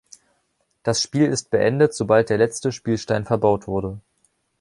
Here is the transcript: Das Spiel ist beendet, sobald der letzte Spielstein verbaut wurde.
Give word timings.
Das 0.81 0.99
Spiel 0.99 1.27
ist 1.27 1.51
beendet, 1.51 1.93
sobald 1.93 2.31
der 2.31 2.39
letzte 2.39 2.71
Spielstein 2.71 3.23
verbaut 3.23 3.67
wurde. 3.67 3.99